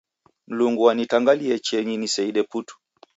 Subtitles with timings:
[0.47, 2.75] Mlungu wanitangalie chienyi niseide putu.